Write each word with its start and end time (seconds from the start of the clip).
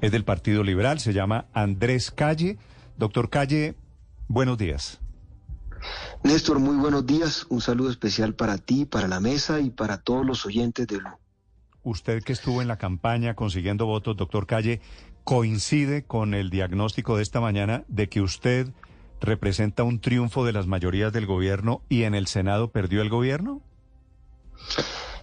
es 0.00 0.12
del 0.12 0.24
Partido 0.24 0.62
Liberal, 0.62 1.00
se 1.00 1.12
llama 1.12 1.46
Andrés 1.52 2.10
Calle. 2.10 2.58
Doctor 2.96 3.30
Calle, 3.30 3.74
buenos 4.28 4.58
días. 4.58 5.00
Néstor, 6.22 6.58
muy 6.58 6.76
buenos 6.76 7.06
días. 7.06 7.46
Un 7.48 7.60
saludo 7.60 7.90
especial 7.90 8.34
para 8.34 8.58
ti, 8.58 8.84
para 8.84 9.08
la 9.08 9.20
mesa 9.20 9.60
y 9.60 9.70
para 9.70 9.98
todos 9.98 10.26
los 10.26 10.44
oyentes 10.46 10.86
de 10.86 10.98
Blue. 10.98 11.18
Usted 11.84 12.22
que 12.22 12.32
estuvo 12.32 12.60
en 12.60 12.68
la 12.68 12.76
campaña 12.76 13.34
consiguiendo 13.34 13.86
votos, 13.86 14.16
doctor 14.16 14.46
Calle, 14.46 14.80
¿coincide 15.24 16.04
con 16.04 16.34
el 16.34 16.50
diagnóstico 16.50 17.16
de 17.16 17.22
esta 17.22 17.40
mañana 17.40 17.84
de 17.88 18.08
que 18.08 18.20
usted 18.20 18.68
representa 19.20 19.84
un 19.84 20.00
triunfo 20.00 20.44
de 20.44 20.52
las 20.52 20.66
mayorías 20.66 21.12
del 21.12 21.26
gobierno 21.26 21.82
y 21.88 22.02
en 22.02 22.14
el 22.14 22.26
Senado 22.26 22.70
perdió 22.70 23.00
el 23.02 23.08
gobierno? 23.08 23.62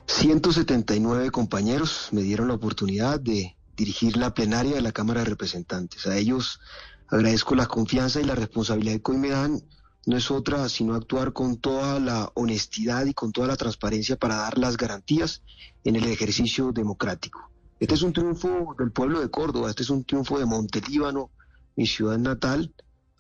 179 0.06 1.32
compañeros 1.32 2.10
me 2.12 2.22
dieron 2.22 2.48
la 2.48 2.54
oportunidad 2.54 3.20
de 3.20 3.56
dirigir 3.76 4.18
la 4.18 4.34
plenaria 4.34 4.76
de 4.76 4.82
la 4.82 4.92
Cámara 4.92 5.22
de 5.22 5.30
Representantes. 5.30 6.08
A 6.08 6.18
ellos 6.18 6.60
agradezco 7.08 7.56
la 7.56 7.68
confianza 7.68 8.22
y 8.22 8.26
la 8.26 8.36
responsabilidad 8.36 9.02
que 9.02 9.12
hoy 9.12 9.18
me 9.18 9.30
dan. 9.30 9.62
No 10.06 10.18
es 10.18 10.30
otra 10.30 10.70
sino 10.70 10.94
actuar 10.94 11.34
con 11.34 11.58
toda 11.58 12.00
la 12.00 12.32
honestidad 12.36 13.06
y 13.06 13.14
con 13.14 13.32
toda 13.32 13.48
la 13.48 13.56
transparencia 13.56 14.18
para 14.18 14.36
dar 14.36 14.58
las 14.58 14.78
garantías 14.78 15.42
en 15.84 15.96
el 15.96 16.06
ejercicio 16.06 16.72
democrático. 16.72 17.50
Este 17.80 17.96
es 17.96 18.04
un 18.04 18.14
triunfo 18.14 18.76
del 18.78 18.92
pueblo 18.92 19.20
de 19.20 19.30
Córdoba, 19.30 19.70
este 19.70 19.84
es 19.84 19.90
un 19.90 20.04
triunfo 20.06 20.40
de 20.40 20.46
Montelíbano, 20.46 21.32
mi 21.76 21.88
ciudad 21.88 22.18
natal, 22.18 22.74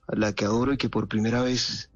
a 0.08 0.16
la 0.16 0.34
que 0.34 0.46
adoro 0.46 0.74
y 0.74 0.78
que 0.78 0.90
por 0.90 1.08
primera 1.08 1.42
vez 1.42 1.90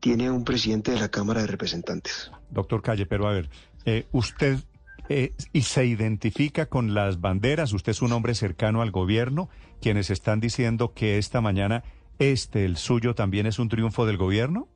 tiene 0.00 0.30
un 0.30 0.44
presidente 0.44 0.92
de 0.92 1.00
la 1.00 1.08
Cámara 1.08 1.40
de 1.40 1.48
Representantes. 1.48 2.30
Doctor 2.50 2.82
Calle, 2.82 3.06
pero 3.06 3.26
a 3.26 3.32
ver, 3.32 3.50
eh, 3.86 4.06
usted 4.12 4.60
eh, 5.08 5.34
y 5.52 5.62
se 5.62 5.86
identifica 5.86 6.66
con 6.66 6.94
las 6.94 7.20
banderas, 7.20 7.72
usted 7.72 7.92
es 7.92 8.02
un 8.02 8.12
hombre 8.12 8.34
cercano 8.34 8.82
al 8.82 8.90
gobierno, 8.90 9.48
quienes 9.80 10.10
están 10.10 10.40
diciendo 10.40 10.92
que 10.94 11.18
esta 11.18 11.40
mañana 11.40 11.84
este, 12.18 12.64
el 12.64 12.76
suyo, 12.76 13.14
también 13.14 13.46
es 13.46 13.58
un 13.58 13.68
triunfo 13.68 14.06
del 14.06 14.16
gobierno. 14.16 14.68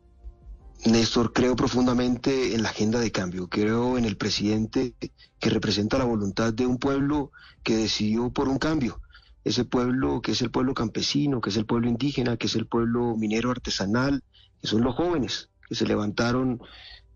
Néstor, 0.87 1.33
creo 1.33 1.57
profundamente 1.57 2.55
en 2.55 2.63
la 2.63 2.71
agenda 2.71 3.01
de 3.01 3.13
cambio, 3.13 3.49
creo 3.49 3.99
en 3.99 4.05
el 4.05 4.17
presidente 4.17 4.95
que 5.39 5.51
representa 5.51 5.99
la 5.99 6.05
voluntad 6.05 6.55
de 6.55 6.67
un 6.67 6.79
pueblo 6.79 7.33
que 7.63 7.77
decidió 7.77 8.31
por 8.31 8.49
un 8.49 8.59
cambio, 8.59 9.01
ese 9.45 9.65
pueblo 9.65 10.23
que 10.23 10.33
es 10.33 10.41
el 10.41 10.51
pueblo 10.51 10.73
campesino, 10.73 11.41
que 11.41 11.51
es 11.51 11.57
el 11.57 11.67
pueblo 11.67 11.89
indígena, 11.89 12.37
que 12.37 12.47
es 12.47 12.55
el 12.55 12.67
pueblo 12.67 13.15
minero 13.17 13.51
artesanal, 13.51 14.23
que 14.61 14.69
son 14.69 14.83
los 14.83 14.95
jóvenes 14.95 15.51
que 15.69 15.75
se 15.75 15.87
levantaron 15.87 16.61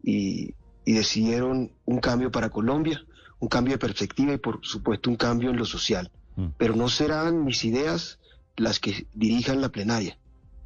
y, 0.03 0.55
y 0.85 0.93
decidieron 0.93 1.73
un 1.85 1.99
cambio 2.01 2.31
para 2.31 2.51
Colombia, 2.51 3.05
un 3.39 3.49
cambio 3.49 3.75
de 3.75 3.79
perspectiva 3.79 4.33
y 4.33 4.39
por 4.39 4.61
supuesto 4.63 5.11
un 5.11 5.17
cambio 5.17 5.51
en 5.51 5.57
lo 5.57 5.65
social. 5.65 6.11
Mm. 6.37 6.47
Pero 6.57 6.77
no 6.77 6.89
serán 6.89 7.45
mis 7.45 7.65
ideas 7.65 8.19
las 8.57 8.81
que 8.81 9.07
dirijan 9.15 9.61
la 9.61 9.71
plenaria, 9.71 10.19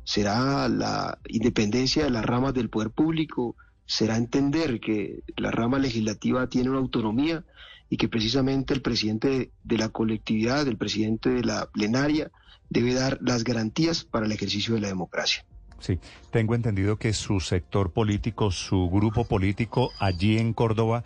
será 0.05 0.69
la 0.69 1.19
independencia 1.29 2.05
de 2.05 2.11
las 2.11 2.25
ramas 2.25 2.55
del 2.55 2.69
poder 2.69 2.91
público, 2.91 3.57
será 3.87 4.17
entender 4.17 4.81
que 4.81 5.23
la 5.37 5.51
rama 5.51 5.79
legislativa 5.79 6.49
tiene 6.49 6.71
una 6.71 6.79
autonomía 6.79 7.45
y 7.89 7.97
que 7.97 8.09
precisamente 8.09 8.75
el 8.75 8.83
presidente 8.83 9.51
de 9.65 9.79
la 9.79 9.89
colectividad, 9.89 10.69
el 10.69 10.77
presidente 10.77 11.31
de 11.31 11.43
la 11.43 11.67
plenaria, 11.67 12.31
debe 12.69 12.93
dar 12.93 13.19
las 13.23 13.45
garantías 13.45 14.05
para 14.05 14.27
el 14.27 14.33
ejercicio 14.33 14.75
de 14.75 14.83
la 14.83 14.89
democracia. 14.89 15.47
Sí, 15.81 16.01
tengo 16.31 16.55
entendido 16.55 16.99
que 16.99 17.13
su 17.13 17.41
sector 17.41 17.93
político, 17.93 18.51
su 18.51 18.91
grupo 18.91 19.25
político 19.25 19.91
allí 19.99 20.39
en 20.39 20.53
Córdoba, 20.53 21.05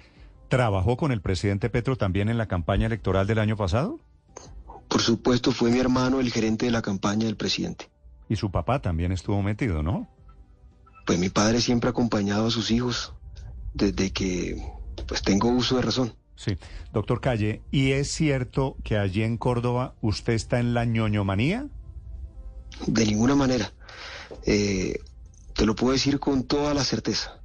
trabajó 0.48 0.96
con 0.96 1.12
el 1.12 1.20
presidente 1.20 1.70
Petro 1.70 1.96
también 1.96 2.28
en 2.28 2.38
la 2.38 2.46
campaña 2.46 2.86
electoral 2.86 3.26
del 3.26 3.38
año 3.38 3.56
pasado. 3.56 4.00
Por 4.88 5.00
supuesto, 5.00 5.52
fue 5.52 5.70
mi 5.70 5.78
hermano 5.78 6.20
el 6.20 6.30
gerente 6.30 6.66
de 6.66 6.72
la 6.72 6.82
campaña 6.82 7.26
del 7.26 7.36
presidente. 7.36 7.90
Y 8.28 8.36
su 8.36 8.50
papá 8.50 8.80
también 8.80 9.12
estuvo 9.12 9.42
metido, 9.42 9.82
¿no? 9.82 10.08
Pues 11.06 11.18
mi 11.18 11.28
padre 11.28 11.60
siempre 11.60 11.88
ha 11.88 11.90
acompañado 11.90 12.46
a 12.46 12.50
sus 12.50 12.70
hijos 12.70 13.14
desde 13.74 14.12
que 14.12 14.62
pues 15.06 15.22
tengo 15.22 15.48
uso 15.48 15.76
de 15.76 15.82
razón. 15.82 16.14
Sí, 16.36 16.58
doctor 16.92 17.20
Calle, 17.20 17.62
¿y 17.70 17.92
es 17.92 18.10
cierto 18.10 18.76
que 18.84 18.98
allí 18.98 19.22
en 19.22 19.36
Córdoba 19.36 19.94
usted 20.00 20.32
está 20.32 20.60
en 20.60 20.74
la 20.74 20.84
ñoñomanía? 20.84 21.68
De 22.86 23.06
ninguna 23.06 23.34
manera. 23.34 23.72
Eh, 24.44 24.98
te 25.54 25.66
lo 25.66 25.74
puedo 25.74 25.92
decir 25.92 26.18
con 26.18 26.44
toda 26.44 26.74
la 26.74 26.84
certeza. 26.84 27.40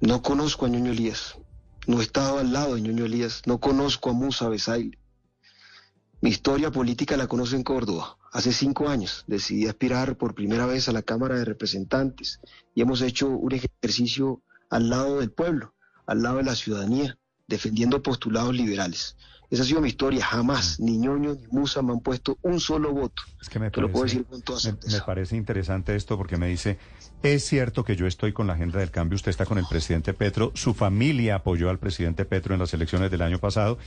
No 0.00 0.22
conozco 0.22 0.66
a 0.66 0.68
Ñoño 0.68 0.92
Elías. 0.92 1.38
No 1.86 2.00
he 2.00 2.02
estado 2.02 2.38
al 2.38 2.52
lado 2.52 2.74
de 2.74 2.82
Ñoño 2.82 3.06
Elías. 3.06 3.42
No 3.46 3.58
conozco 3.58 4.10
a 4.10 4.12
Musa 4.12 4.48
Besaile. 4.48 4.98
Mi 6.20 6.30
historia 6.30 6.70
política 6.70 7.16
la 7.16 7.26
conozco 7.26 7.56
en 7.56 7.62
Córdoba. 7.62 8.16
Hace 8.32 8.52
cinco 8.52 8.88
años 8.88 9.24
decidí 9.26 9.66
aspirar 9.66 10.16
por 10.16 10.34
primera 10.34 10.66
vez 10.66 10.88
a 10.88 10.92
la 10.92 11.02
Cámara 11.02 11.36
de 11.36 11.44
Representantes 11.44 12.40
y 12.74 12.82
hemos 12.82 13.00
hecho 13.00 13.28
un 13.28 13.52
ejercicio 13.52 14.42
al 14.68 14.90
lado 14.90 15.20
del 15.20 15.30
pueblo, 15.30 15.74
al 16.06 16.22
lado 16.22 16.38
de 16.38 16.42
la 16.42 16.54
ciudadanía, 16.54 17.18
defendiendo 17.46 18.02
postulados 18.02 18.54
liberales. 18.54 19.16
Esa 19.48 19.62
ha 19.62 19.66
sido 19.66 19.80
mi 19.80 19.88
historia. 19.88 20.24
Jamás 20.24 20.80
ni 20.80 20.98
ñoño 20.98 21.34
ni 21.34 21.46
musa 21.48 21.80
me 21.80 21.92
han 21.92 22.00
puesto 22.00 22.36
un 22.42 22.58
solo 22.58 22.92
voto. 22.92 23.22
Es 23.40 23.48
que 23.48 23.60
me 23.60 23.70
parece, 23.70 23.80
lo 23.80 23.92
puedo 23.92 24.04
decir 24.04 24.24
con 24.24 24.42
toda 24.42 24.58
certeza. 24.58 24.98
Me, 24.98 25.02
parece 25.04 25.36
interesante 25.36 25.94
esto 25.94 26.16
porque 26.16 26.36
me 26.36 26.48
dice, 26.48 26.78
es 27.22 27.44
cierto 27.44 27.84
que 27.84 27.94
yo 27.94 28.06
estoy 28.06 28.32
con 28.32 28.48
la 28.48 28.54
agenda 28.54 28.80
del 28.80 28.90
cambio, 28.90 29.14
usted 29.14 29.30
está 29.30 29.46
con 29.46 29.58
el 29.58 29.66
presidente 29.68 30.14
Petro, 30.14 30.50
su 30.54 30.74
familia 30.74 31.36
apoyó 31.36 31.70
al 31.70 31.78
presidente 31.78 32.24
Petro 32.24 32.54
en 32.54 32.60
las 32.60 32.74
elecciones 32.74 33.10
del 33.10 33.22
año 33.22 33.38
pasado 33.38 33.78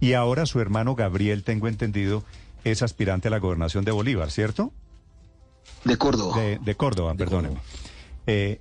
y 0.00 0.14
ahora 0.14 0.46
su 0.46 0.60
hermano 0.60 0.96
Gabriel, 0.96 1.44
tengo 1.44 1.68
entendido, 1.68 2.24
es 2.64 2.82
aspirante 2.82 3.28
a 3.28 3.30
la 3.30 3.38
gobernación 3.38 3.84
de 3.84 3.92
Bolívar, 3.92 4.32
¿cierto? 4.32 4.72
De 5.84 5.96
Córdoba. 5.96 6.40
De, 6.40 6.74
Córdoba, 6.74 7.14
perdóneme. 7.14 7.58
Eh, 8.26 8.60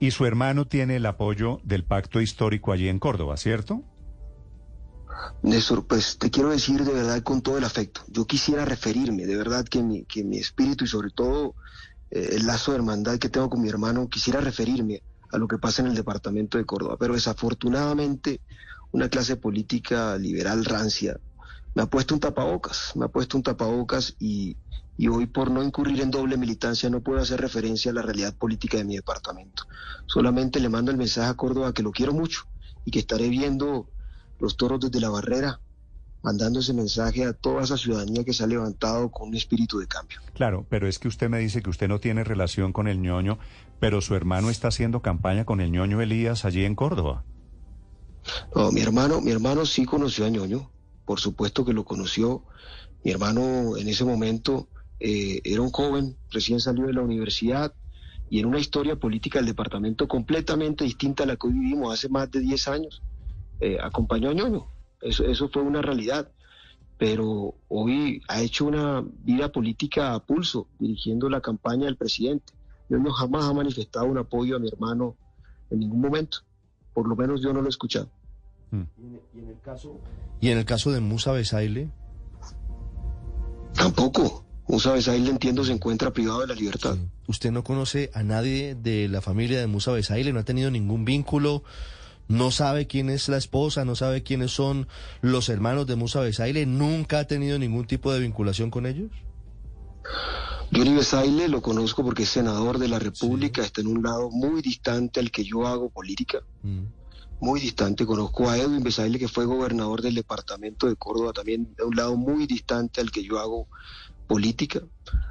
y 0.00 0.10
su 0.10 0.24
hermano 0.24 0.66
tiene 0.66 0.96
el 0.96 1.06
apoyo 1.06 1.60
del 1.62 1.84
pacto 1.84 2.20
histórico 2.22 2.72
allí 2.72 2.88
en 2.88 2.98
Córdoba, 2.98 3.36
¿cierto? 3.36 3.84
Néstor, 5.42 5.86
pues 5.86 6.16
te 6.16 6.30
quiero 6.30 6.48
decir 6.48 6.84
de 6.84 6.92
verdad 6.92 7.22
con 7.22 7.42
todo 7.42 7.58
el 7.58 7.64
afecto. 7.64 8.00
Yo 8.08 8.26
quisiera 8.26 8.64
referirme, 8.64 9.26
de 9.26 9.36
verdad 9.36 9.66
que 9.66 9.82
mi, 9.82 10.04
que 10.04 10.24
mi 10.24 10.38
espíritu 10.38 10.84
y 10.84 10.88
sobre 10.88 11.10
todo 11.10 11.54
eh, 12.10 12.30
el 12.32 12.46
lazo 12.46 12.72
de 12.72 12.78
hermandad 12.78 13.18
que 13.18 13.28
tengo 13.28 13.50
con 13.50 13.60
mi 13.60 13.68
hermano, 13.68 14.08
quisiera 14.08 14.40
referirme 14.40 15.02
a 15.30 15.36
lo 15.36 15.46
que 15.46 15.58
pasa 15.58 15.82
en 15.82 15.88
el 15.88 15.94
departamento 15.94 16.56
de 16.56 16.64
Córdoba. 16.64 16.96
Pero 16.98 17.12
desafortunadamente 17.14 18.40
una 18.92 19.10
clase 19.10 19.36
política 19.36 20.16
liberal 20.16 20.64
rancia 20.64 21.20
me 21.74 21.82
ha 21.82 21.86
puesto 21.86 22.14
un 22.14 22.20
tapabocas, 22.20 22.92
me 22.96 23.04
ha 23.04 23.08
puesto 23.08 23.36
un 23.36 23.42
tapabocas 23.42 24.16
y, 24.18 24.56
y 24.96 25.08
hoy 25.08 25.26
por 25.26 25.50
no 25.50 25.62
incurrir 25.62 26.00
en 26.00 26.10
doble 26.10 26.36
militancia 26.36 26.90
no 26.90 27.00
puedo 27.00 27.20
hacer 27.20 27.40
referencia 27.40 27.90
a 27.90 27.94
la 27.94 28.02
realidad 28.02 28.34
política 28.34 28.76
de 28.76 28.84
mi 28.84 28.96
departamento. 28.96 29.64
Solamente 30.06 30.60
le 30.60 30.68
mando 30.68 30.90
el 30.90 30.96
mensaje 30.96 31.30
a 31.30 31.34
Córdoba 31.34 31.72
que 31.72 31.82
lo 31.82 31.90
quiero 31.90 32.12
mucho 32.12 32.42
y 32.84 32.90
que 32.90 32.98
estaré 32.98 33.28
viendo 33.28 33.88
los 34.38 34.56
toros 34.56 34.80
desde 34.80 35.00
la 35.00 35.10
barrera, 35.10 35.60
mandando 36.22 36.60
ese 36.60 36.74
mensaje 36.74 37.24
a 37.24 37.32
toda 37.32 37.62
esa 37.62 37.76
ciudadanía 37.76 38.24
que 38.24 38.32
se 38.32 38.44
ha 38.44 38.46
levantado 38.46 39.10
con 39.10 39.28
un 39.28 39.36
espíritu 39.36 39.78
de 39.78 39.86
cambio. 39.86 40.18
Claro, 40.34 40.66
pero 40.68 40.86
es 40.86 40.98
que 40.98 41.08
usted 41.08 41.28
me 41.30 41.38
dice 41.38 41.62
que 41.62 41.70
usted 41.70 41.88
no 41.88 42.00
tiene 42.00 42.24
relación 42.24 42.72
con 42.72 42.88
el 42.88 43.00
ñoño, 43.00 43.38
pero 43.78 44.00
su 44.00 44.14
hermano 44.14 44.50
está 44.50 44.68
haciendo 44.68 45.00
campaña 45.00 45.44
con 45.44 45.60
el 45.60 45.70
ñoño 45.70 46.00
Elías 46.00 46.44
allí 46.44 46.64
en 46.64 46.74
Córdoba. 46.74 47.24
No, 48.54 48.70
mi 48.70 48.82
hermano, 48.82 49.20
mi 49.20 49.30
hermano 49.30 49.64
sí 49.64 49.86
conoció 49.86 50.26
a 50.26 50.28
ñoño, 50.28 50.70
por 51.06 51.20
supuesto 51.20 51.64
que 51.64 51.72
lo 51.72 51.84
conoció. 51.84 52.44
Mi 53.02 53.12
hermano 53.12 53.76
en 53.78 53.88
ese 53.88 54.04
momento 54.04 54.68
eh, 55.00 55.40
era 55.44 55.62
un 55.62 55.70
joven, 55.70 56.16
recién 56.30 56.60
salió 56.60 56.86
de 56.86 56.92
la 56.92 57.00
universidad 57.00 57.72
y 58.28 58.38
en 58.38 58.46
una 58.46 58.60
historia 58.60 58.96
política 58.96 59.38
del 59.38 59.46
departamento 59.46 60.06
completamente 60.06 60.84
distinta 60.84 61.24
a 61.24 61.26
la 61.26 61.36
que 61.36 61.48
hoy 61.48 61.54
vivimos 61.54 61.92
hace 61.92 62.08
más 62.08 62.30
de 62.30 62.40
10 62.40 62.68
años. 62.68 63.02
Eh, 63.58 63.78
acompañó 63.82 64.30
a 64.30 64.34
ñoño. 64.34 64.66
Eso, 65.02 65.24
eso 65.24 65.48
fue 65.48 65.62
una 65.62 65.82
realidad. 65.82 66.30
Pero 66.96 67.54
hoy 67.68 68.22
ha 68.28 68.40
hecho 68.40 68.66
una 68.66 69.02
vida 69.24 69.50
política 69.50 70.14
a 70.14 70.20
pulso, 70.20 70.68
dirigiendo 70.78 71.28
la 71.28 71.40
campaña 71.40 71.86
del 71.86 71.96
presidente. 71.96 72.52
ñoño 72.88 73.10
jamás 73.10 73.46
ha 73.46 73.52
manifestado 73.52 74.06
un 74.06 74.18
apoyo 74.18 74.56
a 74.56 74.58
mi 74.60 74.68
hermano 74.68 75.16
en 75.70 75.80
ningún 75.80 76.00
momento. 76.00 76.38
Por 76.92 77.08
lo 77.08 77.16
menos 77.16 77.42
yo 77.42 77.52
no 77.52 77.62
lo 77.62 77.66
he 77.66 77.70
escuchado. 77.70 78.10
Hmm. 78.70 78.82
¿Y, 79.34 79.38
en 79.40 79.48
el 79.48 79.60
caso, 79.60 79.98
¿Y 80.40 80.50
en 80.50 80.58
el 80.58 80.64
caso 80.64 80.92
de 80.92 81.00
Musa 81.00 81.32
Besaile? 81.32 81.90
Tampoco. 83.74 84.44
Musa 84.70 84.92
Besaile, 84.92 85.30
entiendo, 85.30 85.64
se 85.64 85.72
encuentra 85.72 86.12
privado 86.12 86.40
de 86.40 86.46
la 86.46 86.54
libertad. 86.54 86.96
¿Usted 87.26 87.50
no 87.50 87.64
conoce 87.64 88.10
a 88.14 88.22
nadie 88.22 88.76
de 88.76 89.08
la 89.08 89.20
familia 89.20 89.58
de 89.58 89.66
Musa 89.66 89.90
Besaile? 89.92 90.32
¿No 90.32 90.40
ha 90.40 90.44
tenido 90.44 90.70
ningún 90.70 91.04
vínculo? 91.04 91.64
no 92.28 92.52
sabe 92.52 92.86
quién 92.86 93.10
es 93.10 93.28
la 93.28 93.36
esposa, 93.36 93.84
no 93.84 93.96
sabe 93.96 94.22
quiénes 94.22 94.52
son 94.52 94.86
los 95.20 95.48
hermanos 95.48 95.88
de 95.88 95.96
Musa 95.96 96.20
Besaile, 96.20 96.64
nunca 96.64 97.18
ha 97.18 97.24
tenido 97.24 97.58
ningún 97.58 97.88
tipo 97.88 98.12
de 98.12 98.20
vinculación 98.20 98.70
con 98.70 98.86
ellos? 98.86 99.10
Johnny 100.72 100.94
Besaile 100.94 101.48
lo 101.48 101.60
conozco 101.60 102.04
porque 102.04 102.22
es 102.22 102.28
senador 102.28 102.78
de 102.78 102.86
la 102.86 103.00
República, 103.00 103.62
está 103.62 103.80
en 103.80 103.88
un 103.88 104.04
lado 104.04 104.30
muy 104.30 104.62
distante 104.62 105.18
al 105.18 105.32
que 105.32 105.42
yo 105.42 105.66
hago 105.66 105.90
política. 105.90 106.38
Mm. 106.62 106.84
muy 107.40 107.58
distante. 107.58 108.06
Conozco 108.06 108.48
a 108.48 108.58
Edwin 108.58 108.82
Besaile, 108.82 109.18
que 109.18 109.26
fue 109.26 109.46
gobernador 109.46 110.02
del 110.02 110.14
departamento 110.14 110.86
de 110.86 110.94
Córdoba, 110.94 111.32
también 111.32 111.74
de 111.76 111.84
un 111.84 111.96
lado 111.96 112.16
muy 112.16 112.46
distante 112.46 113.00
al 113.00 113.10
que 113.10 113.24
yo 113.24 113.40
hago 113.40 113.66
política. 114.30 114.80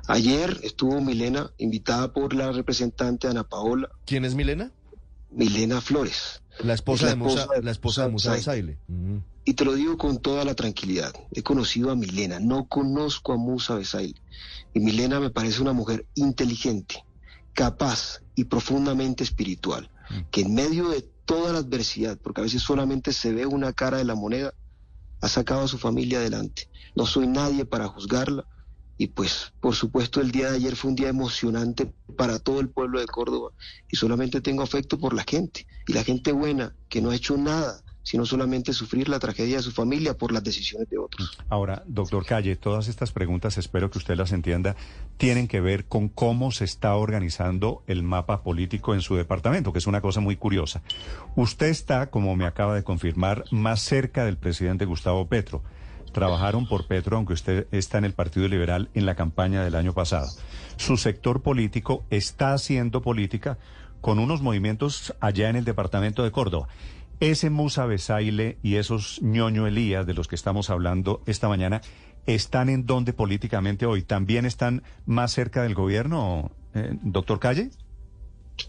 Ayer 0.09 0.59
estuvo 0.61 0.99
Milena, 0.99 1.49
invitada 1.57 2.11
por 2.11 2.33
la 2.33 2.51
representante 2.51 3.29
Ana 3.29 3.45
Paola. 3.45 3.87
¿Quién 4.05 4.25
es 4.25 4.35
Milena? 4.35 4.73
Milena 5.31 5.79
Flores. 5.79 6.41
La 6.61 6.73
esposa, 6.73 7.07
de, 7.07 7.15
Musa, 7.15 7.47
la 7.63 7.71
esposa 7.71 8.03
de 8.03 8.09
Musa. 8.09 8.35
Y 9.45 9.53
te 9.53 9.63
lo 9.63 9.73
digo 9.75 9.97
con 9.97 10.17
toda 10.17 10.43
la 10.43 10.53
tranquilidad. 10.53 11.13
He 11.31 11.43
conocido 11.43 11.91
a 11.91 11.95
Milena, 11.95 12.41
no 12.41 12.65
conozco 12.65 13.31
a 13.31 13.37
Musa 13.37 13.75
Besaile. 13.75 14.19
Y 14.73 14.81
Milena 14.81 15.21
me 15.21 15.29
parece 15.29 15.61
una 15.61 15.71
mujer 15.71 16.05
inteligente, 16.15 17.05
capaz 17.53 18.21
y 18.35 18.43
profundamente 18.43 19.23
espiritual, 19.23 19.89
mm. 20.09 20.19
que 20.29 20.41
en 20.41 20.53
medio 20.53 20.89
de 20.89 21.07
toda 21.23 21.53
la 21.53 21.59
adversidad, 21.59 22.17
porque 22.21 22.41
a 22.41 22.43
veces 22.43 22.61
solamente 22.61 23.13
se 23.13 23.31
ve 23.31 23.45
una 23.45 23.71
cara 23.71 23.97
de 23.97 24.03
la 24.03 24.15
moneda, 24.15 24.53
ha 25.21 25.29
sacado 25.29 25.61
a 25.61 25.67
su 25.69 25.77
familia 25.77 26.17
adelante. 26.17 26.67
No 26.95 27.05
soy 27.05 27.27
nadie 27.27 27.63
para 27.63 27.87
juzgarla, 27.87 28.45
y 28.99 29.07
pues, 29.07 29.53
por 29.61 29.75
supuesto, 29.75 30.19
el 30.19 30.29
día 30.29 30.51
de 30.51 30.57
ayer 30.57 30.75
fue 30.75 30.89
un 30.89 30.95
día 30.97 31.07
emocionante 31.07 31.89
para 32.17 32.37
todo 32.37 32.59
el 32.59 32.67
pueblo 32.67 32.99
de 32.99 33.05
Córdoba. 33.05 33.51
Y 33.89 33.95
solamente 33.95 34.41
tengo 34.41 34.61
afecto 34.61 34.99
por 34.99 35.13
la 35.13 35.23
gente. 35.23 35.65
Y 35.87 35.93
la 35.93 36.03
gente 36.03 36.33
buena, 36.33 36.75
que 36.89 37.01
no 37.01 37.11
ha 37.11 37.15
hecho 37.15 37.37
nada, 37.37 37.81
sino 38.03 38.25
solamente 38.25 38.73
sufrir 38.73 39.07
la 39.07 39.19
tragedia 39.19 39.55
de 39.55 39.63
su 39.63 39.71
familia 39.71 40.17
por 40.17 40.33
las 40.33 40.43
decisiones 40.43 40.89
de 40.89 40.97
otros. 40.97 41.37
Ahora, 41.47 41.81
doctor 41.87 42.25
Calle, 42.25 42.57
todas 42.57 42.89
estas 42.89 43.13
preguntas, 43.13 43.57
espero 43.57 43.89
que 43.89 43.99
usted 43.99 44.17
las 44.17 44.33
entienda, 44.33 44.75
tienen 45.15 45.47
que 45.47 45.61
ver 45.61 45.85
con 45.85 46.09
cómo 46.09 46.51
se 46.51 46.65
está 46.65 46.93
organizando 46.95 47.83
el 47.87 48.03
mapa 48.03 48.43
político 48.43 48.95
en 48.95 48.99
su 48.99 49.15
departamento, 49.15 49.71
que 49.71 49.79
es 49.79 49.87
una 49.87 50.01
cosa 50.01 50.19
muy 50.19 50.35
curiosa. 50.35 50.81
Usted 51.37 51.67
está, 51.67 52.09
como 52.09 52.35
me 52.35 52.45
acaba 52.45 52.75
de 52.75 52.83
confirmar, 52.83 53.45
más 53.49 53.81
cerca 53.81 54.25
del 54.25 54.35
presidente 54.35 54.83
Gustavo 54.83 55.29
Petro 55.29 55.63
trabajaron 56.11 56.67
por 56.67 56.87
Petro, 56.87 57.17
aunque 57.17 57.33
usted 57.33 57.67
está 57.71 57.97
en 57.97 58.05
el 58.05 58.13
Partido 58.13 58.47
Liberal 58.47 58.89
en 58.93 59.05
la 59.05 59.15
campaña 59.15 59.63
del 59.63 59.75
año 59.75 59.93
pasado. 59.93 60.27
Su 60.77 60.97
sector 60.97 61.41
político 61.41 62.05
está 62.09 62.53
haciendo 62.53 63.01
política 63.01 63.57
con 64.01 64.19
unos 64.19 64.41
movimientos 64.41 65.13
allá 65.19 65.49
en 65.49 65.55
el 65.55 65.65
departamento 65.65 66.23
de 66.23 66.31
Córdoba. 66.31 66.67
Ese 67.19 67.49
Musa 67.49 67.85
Besaile 67.85 68.57
y 68.63 68.75
esos 68.75 69.21
ñoño 69.21 69.67
Elías 69.67 70.05
de 70.07 70.13
los 70.13 70.27
que 70.27 70.35
estamos 70.35 70.69
hablando 70.69 71.21
esta 71.25 71.49
mañana, 71.49 71.81
¿están 72.25 72.69
en 72.69 72.85
dónde 72.85 73.11
políticamente 73.11 73.85
hoy? 73.85 74.03
¿También 74.03 74.45
están 74.45 74.83
más 75.05 75.33
cerca 75.33 75.63
del 75.63 75.75
gobierno, 75.75 76.51
eh, 76.73 76.97
doctor 77.01 77.39
Calle? 77.39 77.71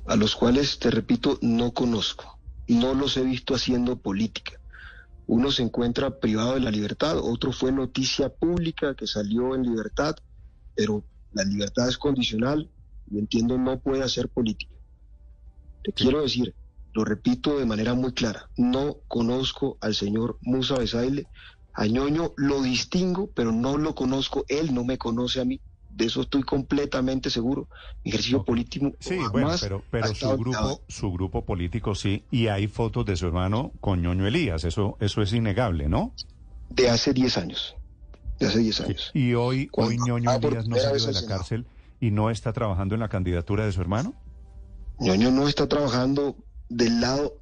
A 0.07 0.17
los 0.17 0.35
cuales, 0.35 0.79
te 0.79 0.91
repito, 0.91 1.39
no 1.43 1.73
conozco. 1.73 2.39
No 2.67 2.95
los 2.95 3.17
he 3.17 3.23
visto 3.23 3.55
haciendo 3.55 3.97
política. 3.97 4.60
Uno 5.33 5.53
se 5.53 5.63
encuentra 5.63 6.19
privado 6.19 6.55
de 6.55 6.61
la 6.61 6.73
libertad, 6.73 7.17
otro 7.19 7.53
fue 7.53 7.71
noticia 7.71 8.31
pública 8.31 8.97
que 8.97 9.07
salió 9.07 9.55
en 9.55 9.63
libertad, 9.63 10.17
pero 10.75 11.05
la 11.31 11.45
libertad 11.45 11.89
es 11.89 11.97
condicional 11.97 12.69
y 13.09 13.21
entiendo 13.21 13.57
no 13.57 13.79
puede 13.79 14.03
hacer 14.03 14.29
política. 14.29 14.75
Te 15.85 15.93
quiero 15.93 16.23
decir, 16.23 16.53
lo 16.93 17.05
repito 17.05 17.61
de 17.61 17.65
manera 17.65 17.95
muy 17.95 18.13
clara, 18.13 18.51
no 18.57 18.97
conozco 19.07 19.79
al 19.81 19.95
señor 19.95 20.37
Musa 20.41 20.77
Besaile, 20.77 21.29
a 21.75 21.87
Ñoño 21.87 22.33
lo 22.37 22.61
distingo, 22.61 23.31
pero 23.33 23.53
no 23.53 23.79
lo 23.79 23.95
conozco, 23.95 24.45
él 24.49 24.75
no 24.75 24.83
me 24.83 24.99
conoce 24.99 25.41
a 25.41 25.45
mí 25.45 25.61
de 26.01 26.07
eso 26.07 26.23
estoy 26.23 26.43
completamente 26.43 27.29
seguro. 27.29 27.69
ejercicio 28.05 28.43
político. 28.43 28.93
Sí, 28.99 29.19
bueno, 29.31 29.51
pero, 29.61 29.83
pero 29.91 30.15
su 30.15 30.29
grupo, 30.37 30.81
su 30.89 31.13
grupo 31.13 31.45
político 31.45 31.95
sí, 31.95 32.25
y 32.31 32.47
hay 32.47 32.69
fotos 32.69 33.05
de 33.05 33.17
su 33.17 33.27
hermano 33.27 33.73
con 33.81 34.01
ñoño 34.01 34.27
Elías, 34.27 34.65
eso, 34.65 34.97
eso 35.01 35.21
es 35.21 35.33
innegable, 35.33 35.89
¿no? 35.89 36.15
De 36.71 36.89
hace 36.89 37.13
10 37.13 37.37
años. 37.39 37.77
De 38.39 38.47
hace 38.47 38.61
10 38.61 38.81
años. 38.81 39.11
¿Y 39.13 39.35
hoy, 39.35 39.69
hoy 39.73 39.99
ñoño 39.99 40.33
Elías 40.33 40.67
no 40.67 40.77
salió 40.77 41.05
de 41.07 41.13
la 41.13 41.27
cárcel 41.27 41.67
y 42.01 42.11
no 42.11 42.31
está 42.31 42.53
trabajando 42.55 42.95
en 42.95 43.01
la 43.01 43.09
candidatura 43.09 43.67
de 43.67 43.73
su 43.73 43.83
hermano? 43.83 44.15
ñoño 44.99 45.31
no 45.31 45.49
está 45.49 45.69
trabajando 45.69 46.37
del 46.71 47.01
lado 47.01 47.35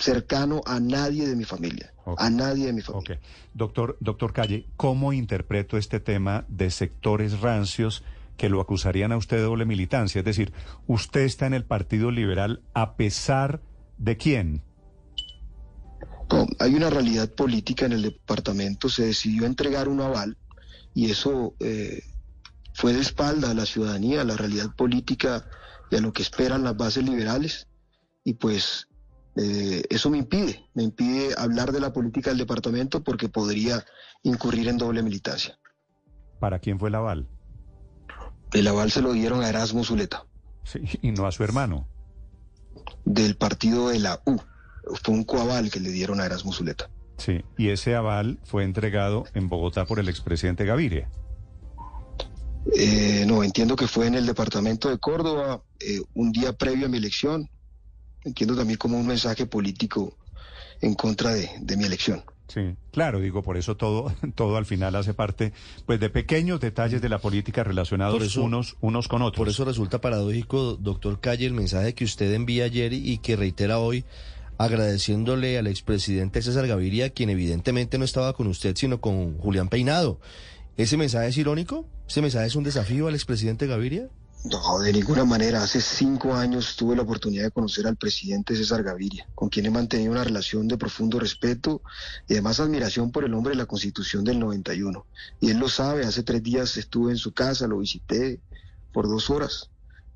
cercano 0.00 0.60
a 0.66 0.80
nadie 0.80 1.28
de 1.28 1.36
mi 1.36 1.44
familia. 1.44 1.92
A 2.16 2.30
nadie 2.30 2.66
de 2.66 2.72
mi 2.72 2.80
familia. 2.80 3.20
Doctor, 3.54 3.96
doctor 4.00 4.32
Calle, 4.32 4.66
¿cómo 4.76 5.12
interpreto 5.12 5.76
este 5.76 6.00
tema 6.00 6.44
de 6.48 6.70
sectores 6.70 7.40
rancios 7.40 8.02
que 8.36 8.48
lo 8.48 8.60
acusarían 8.60 9.12
a 9.12 9.16
usted 9.16 9.36
de 9.36 9.42
doble 9.44 9.66
militancia? 9.66 10.20
Es 10.20 10.24
decir, 10.24 10.52
¿usted 10.86 11.20
está 11.20 11.46
en 11.46 11.54
el 11.54 11.64
Partido 11.64 12.10
Liberal 12.10 12.62
a 12.74 12.96
pesar 12.96 13.60
de 13.98 14.16
quién? 14.16 14.62
hay 16.58 16.74
una 16.74 16.90
realidad 16.90 17.28
política 17.30 17.86
en 17.86 17.92
el 17.92 18.02
departamento. 18.02 18.88
Se 18.88 19.06
decidió 19.06 19.46
entregar 19.46 19.88
un 19.88 20.00
aval 20.00 20.36
y 20.94 21.10
eso 21.10 21.54
eh, 21.60 22.02
fue 22.72 22.92
de 22.92 23.00
espalda 23.00 23.50
a 23.50 23.54
la 23.54 23.66
ciudadanía, 23.66 24.20
a 24.20 24.24
la 24.24 24.36
realidad 24.36 24.74
política 24.76 25.44
y 25.90 25.96
a 25.96 26.00
lo 26.00 26.12
que 26.12 26.22
esperan 26.22 26.64
las 26.64 26.76
bases 26.76 27.04
liberales. 27.04 27.66
Y 28.24 28.34
pues 28.34 28.86
eh, 29.36 29.82
eso 29.90 30.10
me 30.10 30.18
impide, 30.18 30.68
me 30.74 30.82
impide 30.82 31.34
hablar 31.38 31.72
de 31.72 31.80
la 31.80 31.92
política 31.92 32.30
del 32.30 32.38
departamento 32.38 33.02
porque 33.02 33.28
podría 33.28 33.84
incurrir 34.22 34.68
en 34.68 34.78
doble 34.78 35.02
militancia. 35.02 35.58
¿Para 36.40 36.58
quién 36.58 36.78
fue 36.78 36.88
el 36.88 36.96
aval? 36.96 37.28
El 38.52 38.66
aval 38.66 38.90
se 38.90 39.02
lo 39.02 39.12
dieron 39.12 39.42
a 39.42 39.48
Erasmo 39.48 39.84
Zuleta. 39.84 40.26
Sí, 40.64 40.80
y 41.02 41.12
no 41.12 41.26
a 41.26 41.32
su 41.32 41.44
hermano. 41.44 41.88
Del 43.04 43.36
partido 43.36 43.88
de 43.90 44.00
la 44.00 44.20
U. 44.26 44.36
Fue 45.02 45.14
un 45.14 45.24
coaval 45.24 45.70
que 45.70 45.78
le 45.78 45.90
dieron 45.90 46.20
a 46.20 46.26
Erasmo 46.26 46.52
Zuleta. 46.52 46.90
Sí, 47.18 47.44
y 47.56 47.68
ese 47.68 47.94
aval 47.94 48.40
fue 48.44 48.64
entregado 48.64 49.24
en 49.34 49.48
Bogotá 49.48 49.84
por 49.84 50.00
el 50.00 50.08
expresidente 50.08 50.64
Gaviria. 50.64 51.10
Eh, 52.74 53.24
no, 53.26 53.44
entiendo 53.44 53.76
que 53.76 53.86
fue 53.86 54.06
en 54.06 54.14
el 54.14 54.26
departamento 54.26 54.88
de 54.88 54.98
Córdoba, 54.98 55.62
eh, 55.78 56.00
un 56.14 56.32
día 56.32 56.52
previo 56.54 56.86
a 56.86 56.88
mi 56.88 56.98
elección 56.98 57.48
entiendo 58.24 58.56
también 58.56 58.78
como 58.78 58.98
un 58.98 59.06
mensaje 59.06 59.46
político 59.46 60.16
en 60.80 60.94
contra 60.94 61.34
de, 61.34 61.76
mi 61.76 61.84
elección. 61.84 62.22
Sí, 62.48 62.74
claro, 62.90 63.20
digo, 63.20 63.42
por 63.42 63.56
eso 63.56 63.76
todo, 63.76 64.12
todo 64.34 64.56
al 64.56 64.66
final 64.66 64.96
hace 64.96 65.14
parte 65.14 65.52
pues 65.86 66.00
de 66.00 66.10
pequeños 66.10 66.60
detalles 66.60 67.00
de 67.00 67.08
la 67.08 67.18
política 67.18 67.62
relacionados 67.62 68.36
unos, 68.36 68.76
unos 68.80 69.08
con 69.08 69.22
otros. 69.22 69.38
Por 69.38 69.48
eso 69.48 69.64
resulta 69.64 70.00
paradójico, 70.00 70.74
doctor 70.74 71.20
Calle, 71.20 71.46
el 71.46 71.54
mensaje 71.54 71.94
que 71.94 72.04
usted 72.04 72.32
envía 72.34 72.64
ayer 72.64 72.92
y 72.92 73.18
que 73.18 73.36
reitera 73.36 73.78
hoy, 73.78 74.04
agradeciéndole 74.58 75.58
al 75.58 75.68
expresidente 75.68 76.42
César 76.42 76.66
Gaviria, 76.66 77.10
quien 77.10 77.30
evidentemente 77.30 77.98
no 77.98 78.04
estaba 78.04 78.32
con 78.32 78.46
usted, 78.46 78.76
sino 78.76 79.00
con 79.00 79.38
Julián 79.38 79.68
Peinado. 79.68 80.20
¿Ese 80.76 80.96
mensaje 80.96 81.28
es 81.28 81.38
irónico? 81.38 81.86
¿Ese 82.08 82.22
mensaje 82.22 82.46
es 82.46 82.56
un 82.56 82.64
desafío 82.64 83.06
al 83.06 83.14
expresidente 83.14 83.66
Gaviria? 83.66 84.08
No, 84.42 84.78
de 84.78 84.92
ninguna 84.92 85.26
manera. 85.26 85.62
Hace 85.62 85.82
cinco 85.82 86.34
años 86.34 86.74
tuve 86.74 86.96
la 86.96 87.02
oportunidad 87.02 87.44
de 87.44 87.50
conocer 87.50 87.86
al 87.86 87.96
presidente 87.96 88.56
César 88.56 88.82
Gaviria, 88.82 89.28
con 89.34 89.50
quien 89.50 89.66
he 89.66 89.70
mantenido 89.70 90.12
una 90.12 90.24
relación 90.24 90.66
de 90.66 90.78
profundo 90.78 91.20
respeto 91.20 91.82
y 92.26 92.32
además 92.32 92.58
admiración 92.58 93.12
por 93.12 93.24
el 93.24 93.34
hombre 93.34 93.50
de 93.50 93.58
la 93.58 93.66
Constitución 93.66 94.24
del 94.24 94.38
91. 94.38 95.06
Y 95.40 95.50
él 95.50 95.58
lo 95.58 95.68
sabe, 95.68 96.06
hace 96.06 96.22
tres 96.22 96.42
días 96.42 96.76
estuve 96.78 97.10
en 97.10 97.18
su 97.18 97.32
casa, 97.32 97.66
lo 97.66 97.78
visité 97.78 98.40
por 98.92 99.08
dos 99.08 99.28
horas. 99.28 99.70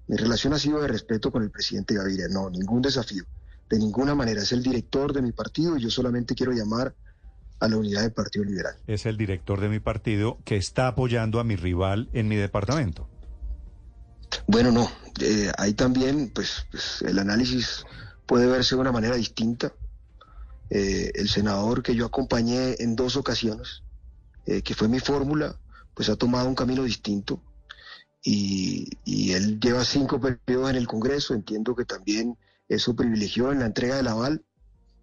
Mi 0.06 0.16
relación 0.16 0.54
ha 0.54 0.58
sido 0.58 0.80
de 0.80 0.88
respeto 0.88 1.30
con 1.30 1.42
el 1.42 1.50
presidente 1.50 1.94
Gaviria. 1.94 2.26
No, 2.30 2.48
ningún 2.48 2.80
desafío. 2.80 3.24
De 3.68 3.78
ninguna 3.78 4.14
manera. 4.14 4.40
Es 4.42 4.52
el 4.52 4.62
director 4.62 5.12
de 5.12 5.20
mi 5.20 5.32
partido 5.32 5.76
y 5.76 5.82
yo 5.82 5.90
solamente 5.90 6.34
quiero 6.34 6.52
llamar 6.52 6.94
a 7.60 7.68
la 7.68 7.76
unidad 7.76 8.02
del 8.02 8.12
Partido 8.12 8.44
Liberal. 8.44 8.74
Es 8.86 9.06
el 9.06 9.16
director 9.16 9.60
de 9.60 9.68
mi 9.68 9.80
partido 9.80 10.38
que 10.44 10.56
está 10.56 10.88
apoyando 10.88 11.40
a 11.40 11.44
mi 11.44 11.56
rival 11.56 12.08
en 12.12 12.28
mi 12.28 12.36
departamento. 12.36 13.08
Bueno, 14.46 14.70
no. 14.70 14.90
Eh, 15.20 15.50
ahí 15.58 15.74
también, 15.74 16.30
pues, 16.34 16.66
pues, 16.70 17.02
el 17.02 17.18
análisis 17.18 17.84
puede 18.26 18.46
verse 18.46 18.74
de 18.74 18.80
una 18.80 18.92
manera 18.92 19.16
distinta. 19.16 19.72
Eh, 20.70 21.12
el 21.14 21.28
senador 21.28 21.82
que 21.82 21.94
yo 21.94 22.06
acompañé 22.06 22.76
en 22.78 22.96
dos 22.96 23.16
ocasiones, 23.16 23.82
eh, 24.46 24.62
que 24.62 24.74
fue 24.74 24.88
mi 24.88 25.00
fórmula, 25.00 25.56
pues 25.94 26.08
ha 26.08 26.16
tomado 26.16 26.48
un 26.48 26.54
camino 26.54 26.82
distinto. 26.82 27.40
Y, 28.22 28.88
y, 29.04 29.32
él 29.32 29.60
lleva 29.60 29.84
cinco 29.84 30.18
periodos 30.18 30.70
en 30.70 30.76
el 30.76 30.86
Congreso. 30.86 31.34
Entiendo 31.34 31.76
que 31.76 31.84
también 31.84 32.36
eso 32.68 32.96
privilegió 32.96 33.52
en 33.52 33.60
la 33.60 33.66
entrega 33.66 33.96
del 33.96 34.08
aval. 34.08 34.42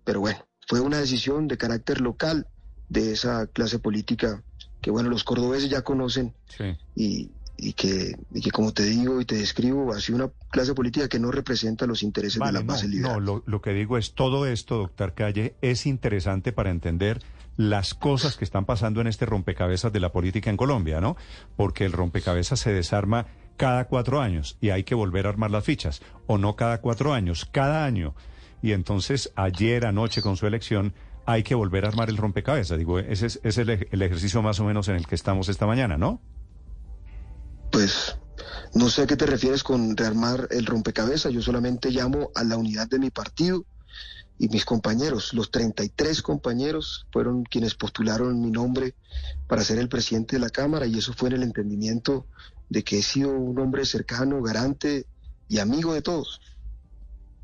Pero 0.03 0.21
bueno, 0.21 0.39
fue 0.67 0.81
una 0.81 0.97
decisión 0.97 1.47
de 1.47 1.57
carácter 1.57 2.01
local 2.01 2.47
de 2.89 3.13
esa 3.13 3.45
clase 3.47 3.77
política 3.77 4.43
que, 4.81 4.89
bueno, 4.89 5.09
los 5.09 5.23
cordobeses 5.23 5.69
ya 5.69 5.83
conocen. 5.83 6.33
Sí. 6.57 6.75
Y, 6.95 7.31
y 7.61 7.73
que, 7.73 8.17
y 8.33 8.41
que, 8.41 8.49
como 8.49 8.73
te 8.73 8.83
digo 8.83 9.21
y 9.21 9.25
te 9.25 9.35
describo, 9.35 9.93
ha 9.93 10.01
sido 10.01 10.17
una 10.17 10.31
clase 10.49 10.73
política 10.73 11.07
que 11.07 11.19
no 11.19 11.29
representa 11.29 11.85
los 11.85 12.01
intereses 12.01 12.41
de 12.41 12.51
la 12.51 12.61
base 12.61 12.87
liberal. 12.87 13.13
No, 13.13 13.19
lo, 13.19 13.43
lo, 13.45 13.61
que 13.61 13.71
digo 13.71 13.99
es 13.99 14.15
todo 14.15 14.47
esto, 14.47 14.77
doctor 14.77 15.13
Calle, 15.13 15.53
es 15.61 15.85
interesante 15.85 16.51
para 16.53 16.71
entender 16.71 17.21
las 17.57 17.93
cosas 17.93 18.35
que 18.35 18.45
están 18.45 18.65
pasando 18.65 18.99
en 18.99 19.05
este 19.05 19.27
rompecabezas 19.27 19.93
de 19.93 19.99
la 19.99 20.11
política 20.11 20.49
en 20.49 20.57
Colombia, 20.57 21.01
¿no? 21.01 21.17
Porque 21.55 21.85
el 21.85 21.91
rompecabezas 21.91 22.59
se 22.59 22.73
desarma 22.73 23.27
cada 23.57 23.85
cuatro 23.85 24.21
años 24.21 24.57
y 24.59 24.71
hay 24.71 24.83
que 24.83 24.95
volver 24.95 25.27
a 25.27 25.29
armar 25.29 25.51
las 25.51 25.63
fichas, 25.63 26.01
o 26.25 26.39
no 26.39 26.55
cada 26.55 26.81
cuatro 26.81 27.13
años, 27.13 27.45
cada 27.45 27.85
año. 27.85 28.15
y 28.63 28.71
entonces 28.71 29.31
ayer 29.35 29.85
anoche 29.85 30.23
con 30.23 30.35
su 30.35 30.47
elección 30.47 30.93
hay 31.27 31.43
que 31.43 31.53
volver 31.53 31.85
a 31.85 31.89
armar 31.89 32.09
el 32.09 32.17
rompecabezas. 32.17 32.79
Digo, 32.79 32.97
ese 32.97 33.27
es, 33.27 33.57
el, 33.59 33.87
el 33.91 34.01
ejercicio 34.01 34.41
más 34.41 34.59
o 34.59 34.65
menos 34.65 34.87
en 34.87 34.95
el 34.95 35.05
que 35.05 35.13
estamos 35.13 35.47
esta 35.47 35.67
mañana, 35.67 35.97
¿no? 35.97 36.19
Pues 37.71 38.17
no 38.73 38.89
sé 38.89 39.03
a 39.03 39.07
qué 39.07 39.17
te 39.17 39.25
refieres 39.25 39.63
con 39.63 39.97
rearmar 39.97 40.47
el 40.51 40.65
rompecabezas. 40.65 41.31
Yo 41.31 41.41
solamente 41.41 41.91
llamo 41.91 42.31
a 42.35 42.43
la 42.43 42.57
unidad 42.57 42.87
de 42.87 42.99
mi 42.99 43.09
partido 43.09 43.65
y 44.37 44.47
mis 44.49 44.65
compañeros. 44.65 45.33
Los 45.33 45.51
33 45.51 46.21
compañeros 46.21 47.05
fueron 47.11 47.43
quienes 47.43 47.75
postularon 47.75 48.41
mi 48.41 48.49
nombre 48.49 48.95
para 49.47 49.63
ser 49.63 49.77
el 49.77 49.89
presidente 49.89 50.35
de 50.35 50.41
la 50.41 50.49
Cámara 50.49 50.87
y 50.87 50.97
eso 50.97 51.13
fue 51.13 51.29
en 51.29 51.35
el 51.35 51.43
entendimiento 51.43 52.25
de 52.69 52.83
que 52.83 52.99
he 52.99 53.01
sido 53.03 53.29
un 53.31 53.59
hombre 53.59 53.85
cercano, 53.85 54.41
garante 54.41 55.05
y 55.47 55.59
amigo 55.59 55.93
de 55.93 56.01
todos. 56.01 56.41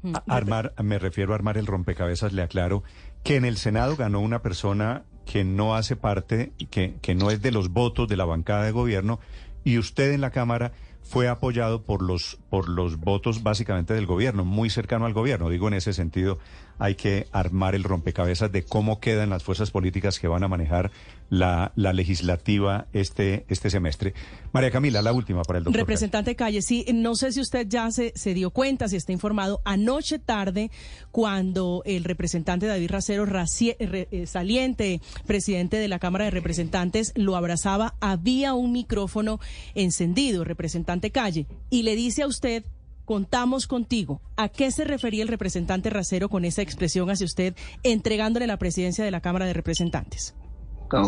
Mm, 0.02 0.14
armar, 0.28 0.74
me 0.82 0.98
refiero 0.98 1.34
a 1.34 1.36
armar 1.36 1.58
el 1.58 1.68
rompecabezas, 1.68 2.32
le 2.34 2.42
aclaro 2.42 2.84
que 3.24 3.36
en 3.36 3.46
el 3.46 3.58
Senado 3.58 3.96
ganó 3.96 4.22
una 4.22 4.42
persona 4.42 5.04
que 5.26 5.44
no 5.44 5.76
hace 5.76 5.98
parte, 5.98 6.54
que, 6.72 6.96
que 7.02 7.14
no 7.14 7.30
es 7.30 7.42
de 7.42 7.52
los 7.52 7.70
votos 7.70 8.08
de 8.08 8.16
la 8.16 8.24
bancada 8.24 8.64
de 8.64 8.72
gobierno, 8.72 9.20
y 9.68 9.78
usted 9.78 10.14
en 10.14 10.22
la 10.22 10.32
Cámara 10.32 10.72
fue 11.04 11.28
apoyado 11.28 11.84
por 11.84 12.02
los, 12.02 12.40
por 12.50 12.70
los 12.70 13.02
votos 13.02 13.44
básicamente 13.44 13.94
del 13.94 14.06
gobierno, 14.06 14.46
muy 14.46 14.70
cercano 14.70 15.06
al 15.06 15.12
gobierno. 15.12 15.50
Digo, 15.50 15.68
en 15.68 15.74
ese 15.74 15.92
sentido, 15.92 16.40
hay 16.80 16.96
que 16.96 17.28
armar 17.32 17.76
el 17.76 17.84
rompecabezas 17.84 18.52
de 18.52 18.64
cómo 18.64 19.00
quedan 19.00 19.30
las 19.30 19.44
fuerzas 19.44 19.72
políticas 19.72 20.20
que 20.20 20.28
van 20.28 20.44
a 20.44 20.48
manejar 20.48 20.92
la, 21.30 21.72
la 21.76 21.94
legislativa 21.94 22.88
este, 22.94 23.46
este 23.50 23.70
semestre. 23.70 24.14
María 24.54 24.72
Camila, 24.72 25.02
la 25.02 25.12
última 25.14 25.44
para 25.44 25.60
el 25.60 25.66
doctor. 25.66 25.82
Representante 25.82 26.36
Calle, 26.36 26.62
sí, 26.62 26.86
no 26.94 27.16
sé 27.16 27.32
si 27.32 27.42
usted 27.42 27.68
ya 27.68 27.92
se, 27.92 28.14
se 28.16 28.34
dio 28.34 28.52
cuenta, 28.52 28.88
si 28.88 28.96
está 28.96 29.12
informado, 29.12 29.62
anoche 29.66 30.20
tarde, 30.20 30.72
cuando 31.12 31.82
el 31.86 32.04
representante 32.04 32.66
David 32.66 32.90
Racero, 32.90 33.26
eh, 33.60 34.26
saliente 34.26 35.02
presidente 35.26 35.78
de 35.78 35.88
la 35.88 36.00
Cámara 36.00 36.26
de 36.26 36.32
Representantes, 36.32 37.12
lo 37.16 37.36
abrazaba, 37.36 37.96
había 38.00 38.54
un 38.54 38.72
micrófono 38.72 39.40
encendido, 39.76 40.44
representante 40.44 41.12
Calle, 41.12 41.48
y 41.70 41.84
le 41.84 41.96
dice 41.96 42.24
a 42.24 42.28
usted 42.28 42.64
contamos 43.08 43.68
contigo. 43.68 44.22
¿A 44.36 44.50
qué 44.50 44.70
se 44.70 44.84
refería 44.84 45.24
el 45.24 45.30
representante 45.30 45.90
Racero 45.90 46.28
con 46.28 46.44
esa 46.44 46.62
expresión 46.62 47.10
hacia 47.10 47.26
usted 47.26 47.56
entregándole 47.82 48.48
la 48.48 48.60
presidencia 48.60 49.06
de 49.06 49.12
la 49.12 49.22
Cámara 49.22 49.46
de 49.46 49.54
Representantes? 49.54 50.36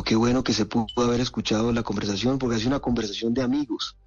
Qué 0.06 0.15
bueno 0.15 0.44
que 0.44 0.53
se 0.53 0.65
pudo 0.65 0.88
haber 1.03 1.20
escuchado 1.20 1.74
la 1.74 1.84
conversación, 1.84 2.39
porque 2.39 2.56
ha 2.56 2.60
sido 2.60 2.70
una 2.70 2.79
conversación 2.79 3.34
de 3.34 3.41
amigos 3.41 3.98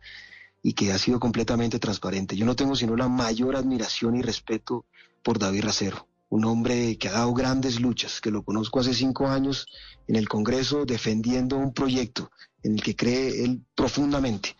y 0.62 0.72
que 0.72 0.90
ha 0.90 0.98
sido 0.98 1.20
completamente 1.20 1.78
transparente. 1.78 2.34
Yo 2.34 2.46
no 2.46 2.56
tengo 2.56 2.74
sino 2.76 2.96
la 2.96 3.08
mayor 3.08 3.56
admiración 3.56 4.16
y 4.16 4.22
respeto 4.22 4.86
por 5.22 5.38
David 5.38 5.64
Racero, 5.64 6.08
un 6.30 6.46
hombre 6.46 6.96
que 6.96 7.08
ha 7.08 7.12
dado 7.12 7.34
grandes 7.34 7.78
luchas, 7.78 8.22
que 8.22 8.30
lo 8.30 8.42
conozco 8.42 8.80
hace 8.80 8.94
cinco 8.94 9.28
años 9.28 9.66
en 10.08 10.16
el 10.16 10.30
Congreso 10.30 10.86
defendiendo 10.86 11.56
un 11.56 11.74
proyecto 11.74 12.30
en 12.62 12.72
el 12.72 12.82
que 12.82 12.96
cree 12.96 13.44
él 13.44 13.60
profundamente. 13.74 14.56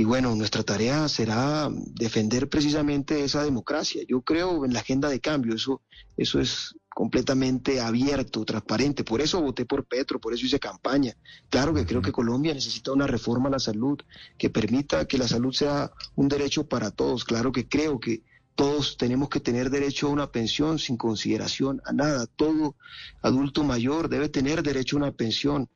Y 0.00 0.04
bueno, 0.04 0.34
nuestra 0.34 0.62
tarea 0.62 1.06
será 1.10 1.68
defender 1.70 2.48
precisamente 2.48 3.22
esa 3.22 3.44
democracia. 3.44 4.02
Yo 4.08 4.22
creo 4.22 4.64
en 4.64 4.72
la 4.72 4.80
agenda 4.80 5.10
de 5.10 5.20
cambio, 5.20 5.54
eso, 5.54 5.82
eso 6.16 6.40
es 6.40 6.74
completamente 6.88 7.82
abierto, 7.82 8.46
transparente. 8.46 9.04
Por 9.04 9.20
eso 9.20 9.42
voté 9.42 9.66
por 9.66 9.84
Petro, 9.84 10.18
por 10.18 10.32
eso 10.32 10.46
hice 10.46 10.58
campaña. 10.58 11.14
Claro 11.50 11.74
que 11.74 11.84
creo 11.84 12.00
que 12.00 12.12
Colombia 12.12 12.54
necesita 12.54 12.92
una 12.92 13.06
reforma 13.06 13.48
a 13.48 13.52
la 13.52 13.58
salud 13.58 14.00
que 14.38 14.48
permita 14.48 15.06
que 15.06 15.18
la 15.18 15.28
salud 15.28 15.52
sea 15.52 15.92
un 16.14 16.28
derecho 16.28 16.66
para 16.66 16.90
todos. 16.90 17.26
Claro 17.26 17.52
que 17.52 17.68
creo 17.68 18.00
que 18.00 18.22
todos 18.54 18.96
tenemos 18.96 19.28
que 19.28 19.40
tener 19.40 19.68
derecho 19.68 20.06
a 20.06 20.12
una 20.12 20.32
pensión 20.32 20.78
sin 20.78 20.96
consideración 20.96 21.82
a 21.84 21.92
nada. 21.92 22.26
Todo 22.26 22.74
adulto 23.20 23.64
mayor 23.64 24.08
debe 24.08 24.30
tener 24.30 24.62
derecho 24.62 24.96
a 24.96 25.00
una 25.00 25.12
pensión. 25.12 25.68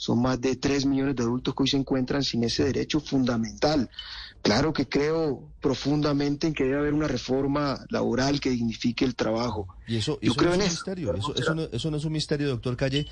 Son 0.00 0.22
más 0.22 0.40
de 0.40 0.56
3 0.56 0.86
millones 0.86 1.14
de 1.14 1.24
adultos 1.24 1.54
que 1.54 1.62
hoy 1.62 1.68
se 1.68 1.76
encuentran 1.76 2.22
sin 2.22 2.42
ese 2.42 2.64
derecho 2.64 3.00
fundamental. 3.00 3.90
Claro 4.40 4.72
que 4.72 4.88
creo 4.88 5.42
profundamente 5.60 6.46
en 6.46 6.54
que 6.54 6.64
debe 6.64 6.78
haber 6.78 6.94
una 6.94 7.06
reforma 7.06 7.84
laboral 7.90 8.40
que 8.40 8.48
dignifique 8.48 9.04
el 9.04 9.14
trabajo. 9.14 9.68
Y 9.86 9.98
eso, 9.98 10.18
Yo 10.22 10.34
creo 10.36 10.54
en 10.54 10.62
eso. 10.62 10.90
Eso, 11.36 11.54
no, 11.54 11.64
eso 11.70 11.90
no 11.90 11.98
es 11.98 12.04
un 12.06 12.12
misterio, 12.12 12.48
doctor 12.48 12.78
Calle. 12.78 13.08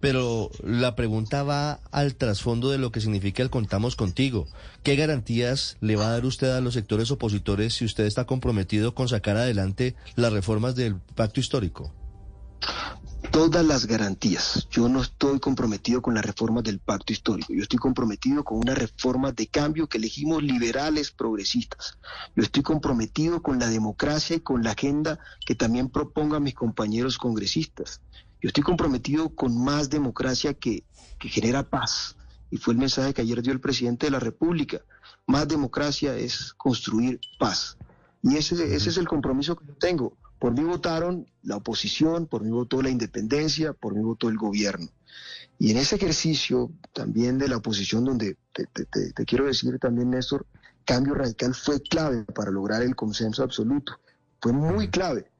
Pero 0.00 0.50
la 0.62 0.96
pregunta 0.96 1.42
va 1.42 1.80
al 1.90 2.14
trasfondo 2.14 2.70
de 2.70 2.78
lo 2.78 2.90
que 2.90 3.02
significa 3.02 3.42
el 3.42 3.50
contamos 3.50 3.94
contigo. 3.94 4.48
¿Qué 4.82 4.96
garantías 4.96 5.76
le 5.82 5.96
va 5.96 6.06
a 6.06 6.12
dar 6.12 6.24
usted 6.24 6.52
a 6.52 6.62
los 6.62 6.72
sectores 6.72 7.10
opositores 7.10 7.74
si 7.74 7.84
usted 7.84 8.06
está 8.06 8.24
comprometido 8.24 8.94
con 8.94 9.10
sacar 9.10 9.36
adelante 9.36 9.94
las 10.16 10.32
reformas 10.32 10.74
del 10.74 10.96
pacto 10.96 11.38
histórico? 11.38 11.92
Todas 13.34 13.66
las 13.66 13.86
garantías. 13.86 14.68
Yo 14.70 14.88
no 14.88 15.02
estoy 15.02 15.40
comprometido 15.40 16.00
con 16.00 16.14
la 16.14 16.22
reforma 16.22 16.62
del 16.62 16.78
pacto 16.78 17.12
histórico, 17.12 17.52
yo 17.52 17.62
estoy 17.62 17.80
comprometido 17.80 18.44
con 18.44 18.58
una 18.58 18.76
reforma 18.76 19.32
de 19.32 19.48
cambio 19.48 19.88
que 19.88 19.98
elegimos 19.98 20.40
liberales 20.40 21.10
progresistas. 21.10 21.98
Yo 22.36 22.44
estoy 22.44 22.62
comprometido 22.62 23.42
con 23.42 23.58
la 23.58 23.68
democracia 23.68 24.36
y 24.36 24.40
con 24.40 24.62
la 24.62 24.70
agenda 24.70 25.18
que 25.44 25.56
también 25.56 25.88
propongan 25.90 26.44
mis 26.44 26.54
compañeros 26.54 27.18
congresistas. 27.18 28.00
Yo 28.40 28.46
estoy 28.50 28.62
comprometido 28.62 29.34
con 29.34 29.64
más 29.64 29.90
democracia 29.90 30.54
que, 30.54 30.84
que 31.18 31.28
genera 31.28 31.68
paz. 31.68 32.14
Y 32.52 32.58
fue 32.58 32.74
el 32.74 32.78
mensaje 32.78 33.14
que 33.14 33.22
ayer 33.22 33.42
dio 33.42 33.52
el 33.52 33.60
presidente 33.60 34.06
de 34.06 34.12
la 34.12 34.20
República. 34.20 34.82
Más 35.26 35.48
democracia 35.48 36.16
es 36.16 36.54
construir 36.54 37.18
paz. 37.40 37.78
Y 38.22 38.36
ese, 38.36 38.54
ese 38.76 38.90
es 38.90 38.96
el 38.96 39.08
compromiso 39.08 39.56
que 39.56 39.66
yo 39.66 39.74
tengo 39.74 40.16
por 40.44 40.52
mí 40.52 40.62
votaron 40.62 41.26
la 41.42 41.56
oposición, 41.56 42.26
por 42.26 42.44
mí 42.44 42.50
votó 42.50 42.82
la 42.82 42.90
independencia, 42.90 43.72
por 43.72 43.94
mí 43.94 44.02
votó 44.02 44.28
el 44.28 44.36
gobierno. 44.36 44.90
Y 45.58 45.70
en 45.70 45.78
ese 45.78 45.96
ejercicio 45.96 46.70
también 46.92 47.38
de 47.38 47.48
la 47.48 47.56
oposición, 47.56 48.04
donde 48.04 48.36
te, 48.52 49.24
quiero 49.24 49.46
decir 49.46 49.78
también, 49.78 50.10
Néstor, 50.10 50.46
cambio 50.84 51.14
radical 51.14 51.54
fue 51.54 51.80
clave 51.80 52.24
para 52.24 52.50
lograr 52.50 52.82
el 52.82 52.94
consenso 52.94 53.42
absoluto. 53.42 53.98
Fue 54.38 54.52
muy 54.52 54.90
clave 54.90 55.30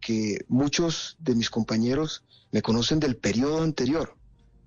que 0.00 0.42
muchos 0.48 1.18
de 1.18 1.34
mis 1.34 1.50
compañeros 1.50 2.24
me 2.50 2.62
conocen 2.62 2.98
del 2.98 3.18
periodo 3.18 3.62
anterior 3.62 4.16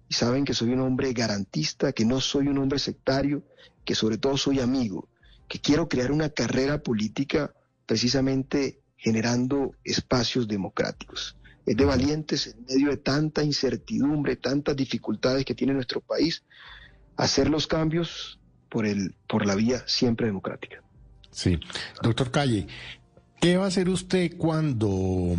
y 0.07 0.13
saben 0.13 0.45
que 0.45 0.53
soy 0.53 0.69
un 0.69 0.81
hombre 0.81 1.13
garantista, 1.13 1.93
que 1.93 2.05
no 2.05 2.21
soy 2.21 2.47
un 2.47 2.59
hombre 2.59 2.77
sectario, 2.77 3.41
que 3.83 3.95
sobre 3.95 4.19
todo 4.19 4.37
soy 4.37 4.59
amigo, 4.59 5.09
que 5.47 5.59
quiero 5.59 5.89
crear 5.89 6.11
una 6.11 6.29
carrera 6.29 6.83
política 6.83 7.55
precisamente 7.87 8.82
generando 9.03 9.75
espacios 9.83 10.47
democráticos. 10.47 11.35
Es 11.65 11.75
de 11.75 11.83
valientes 11.83 12.47
en 12.47 12.63
medio 12.63 12.89
de 12.89 12.97
tanta 12.97 13.43
incertidumbre, 13.43 14.37
tantas 14.37 14.77
dificultades 14.77 15.43
que 15.43 15.53
tiene 15.53 15.73
nuestro 15.73 15.99
país, 15.99 16.43
hacer 17.17 17.49
los 17.49 17.67
cambios 17.67 18.39
por, 18.69 18.85
el, 18.85 19.13
por 19.27 19.45
la 19.45 19.55
vía 19.55 19.83
siempre 19.87 20.27
democrática. 20.27 20.81
Sí. 21.31 21.59
Doctor 22.01 22.31
Calle, 22.31 22.67
¿qué 23.41 23.57
va 23.57 23.65
a 23.65 23.67
hacer 23.67 23.89
usted 23.89 24.37
cuando 24.37 25.35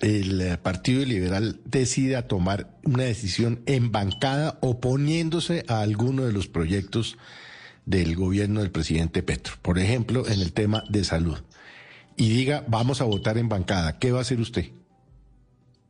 el 0.00 0.58
Partido 0.62 1.04
Liberal 1.04 1.60
decida 1.66 2.26
tomar 2.26 2.78
una 2.82 3.04
decisión 3.04 3.60
en 3.66 3.92
bancada 3.92 4.58
oponiéndose 4.62 5.66
a 5.68 5.82
alguno 5.82 6.24
de 6.24 6.32
los 6.32 6.48
proyectos 6.48 7.18
del 7.84 8.16
gobierno 8.16 8.60
del 8.60 8.70
presidente 8.70 9.22
Petro? 9.22 9.54
Por 9.60 9.78
ejemplo, 9.78 10.26
en 10.26 10.40
el 10.40 10.54
tema 10.54 10.82
de 10.88 11.04
salud 11.04 11.38
y 12.22 12.28
diga 12.28 12.64
vamos 12.68 13.00
a 13.00 13.04
votar 13.04 13.36
en 13.36 13.48
bancada, 13.48 13.98
¿qué 13.98 14.12
va 14.12 14.18
a 14.18 14.22
hacer 14.22 14.38
usted? 14.38 14.66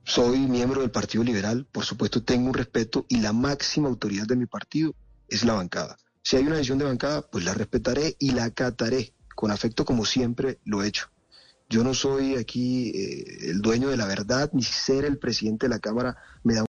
Soy 0.03 0.39
miembro 0.39 0.81
del 0.81 0.91
Partido 0.91 1.23
Liberal, 1.23 1.67
por 1.71 1.85
supuesto 1.85 2.23
tengo 2.23 2.49
un 2.49 2.55
respeto 2.55 3.05
y 3.11 3.21
la 3.21 3.35
máxima 3.35 3.91
autoridad 3.91 4.27
de 4.27 4.37
mi 4.37 4.47
partido 4.47 4.95
es 5.29 5.45
la 5.45 5.53
bancada. 5.53 5.99
Si 6.23 6.37
hay 6.37 6.45
una 6.45 6.57
decisión 6.57 6.79
de 6.79 6.87
bancada, 6.87 7.21
pues 7.21 7.45
la 7.45 7.53
respetaré 7.53 8.17
y 8.19 8.31
la 8.31 8.45
acataré 8.45 9.13
con 9.37 9.51
afecto 9.51 9.85
como 9.85 10.07
siempre 10.07 10.59
lo 10.65 10.83
he 10.83 10.89
hecho. 10.89 11.11
Yo 11.69 11.85
no 11.85 11.93
soy 11.93 12.37
aquí 12.37 12.93
eh, 12.95 13.51
el 13.51 13.61
dueño 13.61 13.91
de 13.91 13.99
la 13.99 14.07
verdad, 14.07 14.49
ni 14.55 14.63
ser 14.63 15.05
el 15.05 15.19
presidente 15.19 15.67
de 15.67 15.71
la 15.71 15.81
Cámara 15.81 16.17
me 16.45 16.55
da 16.55 16.61